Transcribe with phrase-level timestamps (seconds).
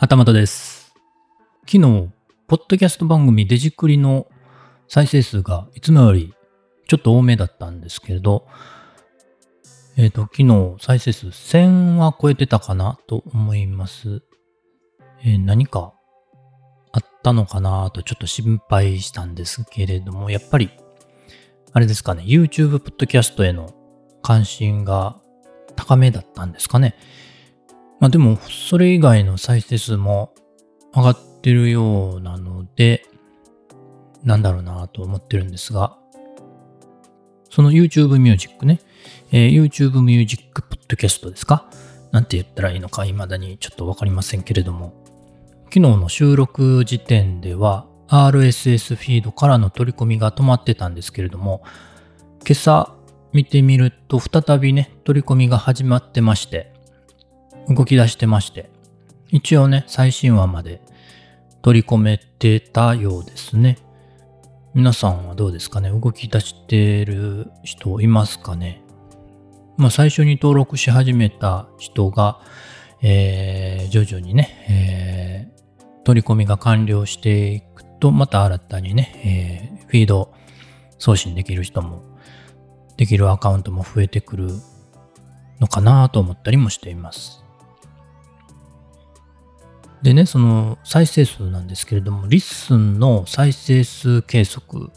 [0.00, 0.94] はたまたです。
[1.70, 2.08] 昨日、
[2.48, 4.28] ポッドキャスト番組デジクリの
[4.88, 6.32] 再生数がいつもより
[6.88, 8.48] ちょっと多めだったんですけれど、
[9.98, 14.22] えっ、と、昨日再生数1000は超えてたかなと思います。
[15.22, 15.92] えー何か
[16.92, 20.70] あったのかなとちょっと心配したんですけれども、やっぱり、
[21.74, 23.74] あれですかね、YouTube ポッドキャストへの
[24.22, 25.20] 関心が
[25.76, 26.94] 高めだったんですかね。
[28.00, 30.34] まあでも、それ以外の再生数も
[30.94, 33.04] 上がってるようなので、
[34.24, 35.96] なんだろうなと思ってるんですが、
[37.50, 38.80] その YouTube Music ね、
[39.32, 41.68] えー YouTube Music Podcast ですか？
[42.10, 44.94] なんて言ったらいいのか未だにちょっとわかりませんけれども、
[45.64, 51.62] 昨日の収録時点では RSS フィードからの取り込みが止まってたんですけれども、
[52.46, 52.94] 今朝
[53.32, 56.72] 見てみると再びね、取り込みが始まってまして、
[57.70, 58.68] 動き出してまして、
[59.28, 60.82] 一応ね、最新話まで
[61.62, 63.78] 取り込めてたようですね。
[64.74, 65.90] 皆さんはどうですかね？
[65.90, 68.82] 動き出してる人いますかね？
[69.76, 72.40] まあ最初に登録し始めた人が、
[73.02, 80.32] えー徐々にね、えー取り込みが完了していくと、また新たにね、えーフィード
[80.98, 82.02] 送信できる人も、
[82.96, 84.50] できるアカウントも増えてくる
[85.60, 87.44] のかなと思ったりもしています。
[90.02, 94.90] でね、その再生数なんですけれども、 LISTEN の再生数計測、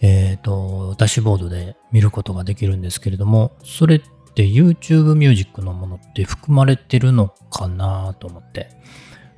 [0.00, 4.02] えっ、と、ダッシュボードで見ることができるんですけれども、それっ
[4.34, 8.68] て YouTube Music のものって含まれてるのかなと思って。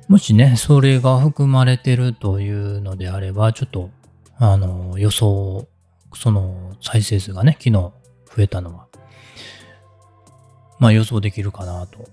[0.07, 3.91] もしね、それが含まれてるというのであれば、ちょっと、
[4.37, 5.67] あの、予想、
[6.15, 7.93] その再生数がね、昨日増
[8.39, 8.87] えたのは、
[10.79, 12.05] まあ予想できるかなと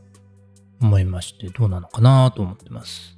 [0.83, 3.16] 思いまして、どうなのかなと思ってます。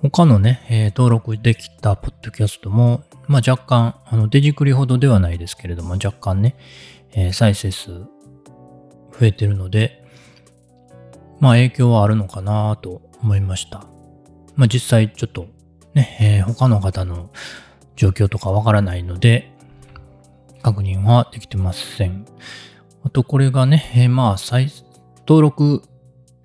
[0.00, 6.56] 他のね、えー登録できたポッドキャストも、まあ若干、あの、デジクリほどではないですけれども、若干ね、
[7.12, 8.08] えー再生数増
[9.22, 10.04] えてるので、
[11.40, 13.86] まあ影響はあるのかなと思いました。
[14.56, 15.46] まあ実際ちょっと
[15.94, 17.30] ね、えー他の方の
[17.96, 19.52] 状況とかわからないので、
[20.62, 22.26] 確認はできてません。
[23.04, 24.68] あとこれがね、えーまあ再
[25.26, 25.82] 登録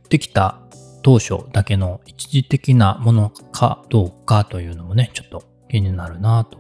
[0.10, 0.60] できた
[1.04, 6.58] 当初だけの一時的なものかどうかというのもね、ちょっと気になるなと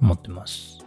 [0.00, 0.78] 思ってます。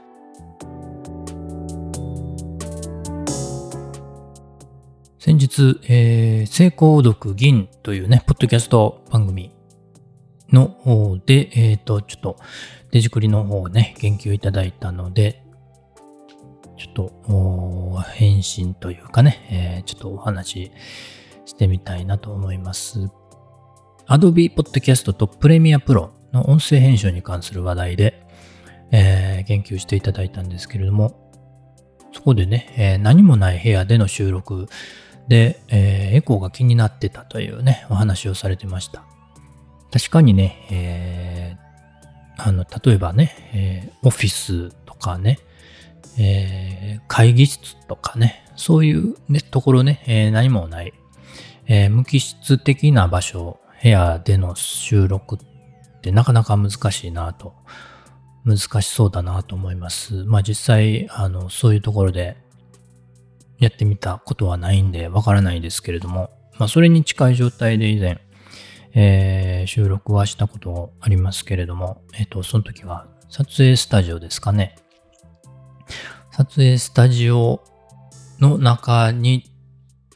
[5.18, 9.52] 先日、えー、成功読銀というね、ポッドキャスト番組
[10.52, 12.38] の方で、えっ、と、ちょっと
[12.92, 15.44] デジクリの方をね、言及いただいたので、
[16.78, 20.72] ちょっと、返信というかね、えーちょっとお話し
[21.46, 23.10] してみたいなと思います。
[24.08, 28.22] Adobe Podcast と Premiere Pro の音声編集に関する話題で、
[28.92, 31.32] えー言及していただいたんですけれども、
[32.14, 34.68] そこでね、えー何もない部屋での収録
[35.28, 39.04] で、えーエコーが気になってたというね、お話をされてました。
[39.92, 41.66] 確かにね、えー
[42.38, 45.40] あの、例えばね、えオフィスとかね、
[46.20, 50.94] え会議室とかね、そういう、ね、ところね、え何もない、
[51.68, 55.40] えー無機質的な場所、部屋での収録っ
[56.02, 57.54] てなかなか難しいなと、
[58.46, 60.24] 難しそうだなと思います。
[60.26, 62.38] まあ実際、あの、そういうところで
[63.60, 68.20] やってみたことはないんでわからないですけれども、まあそれに近い状態で以前、
[68.94, 74.76] えー収録はしたことありますけれども、えっ、と、その時は撮影スタジオですかね。
[76.32, 77.64] 撮影スタジオ
[78.40, 79.52] の中に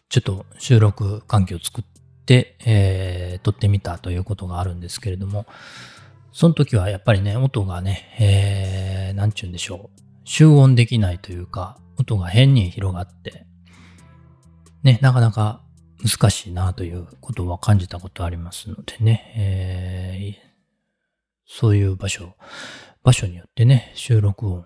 [0.10, 1.86] ちょっと収録環境を作っ
[2.26, 5.46] て、えー撮ってみたということがあるんですけれども、
[6.34, 10.00] その時はやっぱりね、音がね、えー、なんちゅうんでしょう。
[10.26, 13.46] 集音できないというか、音が変に広がって、
[14.84, 15.62] ね、なかなか
[16.04, 20.50] 難しいなということは感じたことありますのでね、えー
[21.52, 22.36] そういう場所、
[23.04, 24.66] 場所によってね、収録音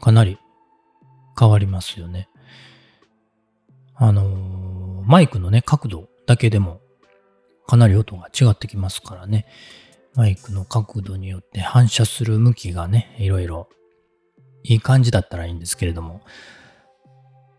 [0.00, 0.36] かなり
[1.38, 2.28] 変わりますよね。
[3.94, 4.43] あのー
[5.06, 6.80] マイクのね、角度だけでも
[7.66, 9.46] かなり音が違ってきますからね。
[10.14, 13.68] マイクの角度によって反射する向きがね、いろいろ
[14.62, 16.20] いい感じだったらいいんですけれども、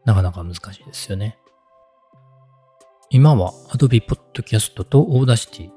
[0.06, 1.38] なかなか難しいですよね。
[3.10, 5.70] 今は Adobe Podcast と Audacity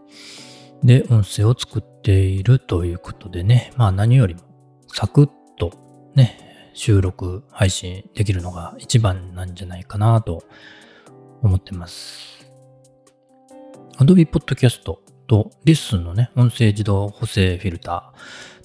[0.82, 4.40] で音声を作っているということでね、まあ何よりも
[4.92, 5.72] サクッと
[6.14, 10.44] ね、収録配信できるのが一番なんじゃないかなと
[11.42, 12.46] 思ってます。
[13.98, 14.82] Adobe Podcast
[15.26, 18.12] と LISTEN のね、音声自動補正フィルタ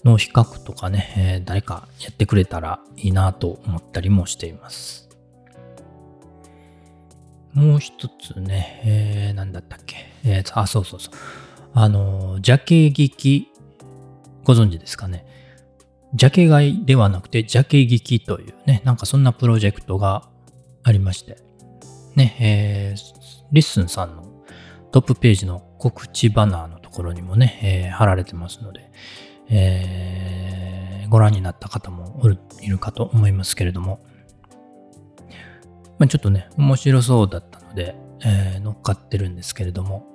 [0.03, 5.09] ーの比較とかね、えー、誰かやってくれたらいいなと思ったりもしています。
[7.53, 9.95] もう一つね、えー、なんだったっけ？
[10.23, 11.13] えー、あ、そうそうそう。
[11.73, 13.49] あの、ジャケ聞き、
[14.43, 15.25] ご存知ですかね？
[16.13, 20.29] ジャケ買いではなくて、ジャケ聞きというね、なんかそんなプロジェクトが
[20.83, 21.37] ありまして。
[22.15, 24.23] ね、えー、 LISTEN さんの
[24.91, 28.91] トップページの告知バナーのところにもね、えー、貼られてますので、
[29.49, 32.21] えー、ご覧になった方も
[32.61, 34.05] いるかと思いますけれども、
[35.97, 40.05] まあ、ちょっとね、面白そうだったので、えー、乗っかってるんですけれども、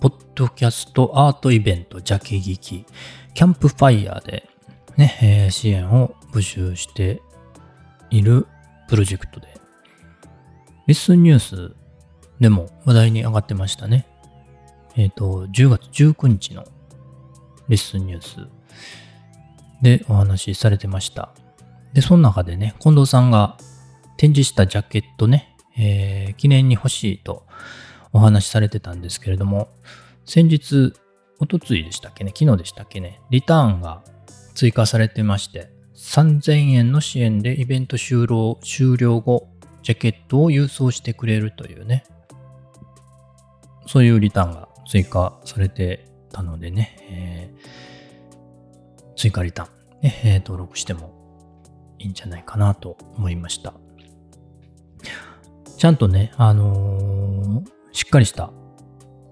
[0.00, 2.86] ポッドキャストアートイベントジャケ聞き、
[3.32, 4.48] キャンプファイヤーで
[4.96, 7.22] ね、えー、支援を募集して
[8.10, 8.46] いる
[8.88, 9.53] プロジェクトで、
[10.86, 11.74] リスンニュース
[12.40, 14.06] でも話題に上がってましたね。
[14.96, 16.64] えっ、ー、と、10月19日の
[17.68, 18.48] リッスンニュース
[19.82, 21.30] でお話しされてました。
[21.94, 23.56] で、その中でね、近藤さんが
[24.16, 27.46] 展示したジャケットね、えー、記念に欲しいと
[28.12, 29.68] お話しされてたんですけれども、
[30.26, 30.92] 先日、
[31.40, 34.02] おとついでしたっけね、昨日でしたっけね、リターンが
[34.54, 39.48] 追加されてまして、3000円の支援でイベント終了終了後、
[39.84, 42.04] ジャケットを郵送してくれるというね、
[43.86, 51.12] そういうリターンが追加されてたのでね、えー、追加リターン、ね、えー、登録しても
[51.98, 53.74] いいんじゃないかなと思いました。
[55.76, 58.52] ちゃんとね、あのー、しっかりした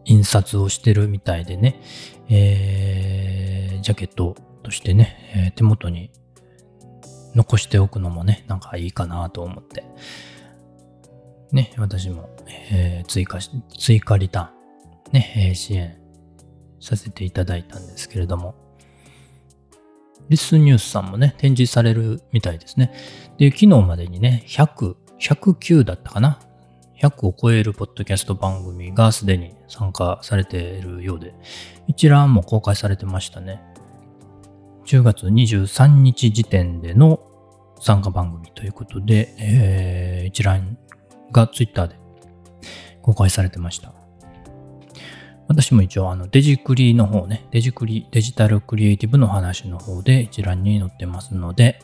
[0.04, 1.80] 印刷をしてるみたいでね、
[2.28, 6.10] えー、ジャケットとしてね、え、手元に
[7.34, 9.84] 残しておくのもね、なんかいいかなと思って、
[11.52, 12.30] ね、私も、
[12.70, 15.98] えー、追加し、追加リターン、ね、えー、支援
[16.80, 18.54] させていただいたんですけれども、
[20.30, 22.92] リスニュースさんもね、展示されるみたいですね。
[23.36, 26.40] で、昨日までにね、100、109だったかな
[26.98, 31.34] ?100 を超えるポッドキャスト番組がすでに参加されているようで、
[31.86, 33.62] 一覧も公開されてましたね。
[34.86, 37.20] 10月23日時点での
[37.78, 40.78] 参加番組ということで、えー、一覧
[41.32, 41.96] が Twitter で
[43.02, 43.92] 公開されてました。
[45.48, 51.80] 私も一応あのデジクリの方ね、デジクリ、デジタルクリエイティブの話の方で一覧に載ってますので、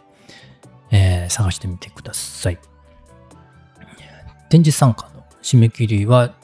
[0.91, 2.59] えー、探してみてください。
[4.49, 6.35] 展示参加の締め切りは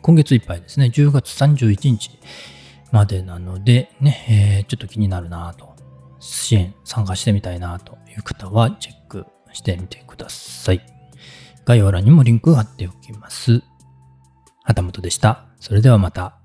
[0.00, 2.18] 今月いっぱいですね、10月31日
[2.92, 5.74] までなので、ね、えー、ちょっと気になるなと、
[6.18, 10.99] 支援参加してみたいなという方はチェックしてみてください。
[11.64, 13.62] 概要欄にもリンク貼っておきます。
[14.62, 15.46] 旗本でした。
[15.60, 16.39] それではまた。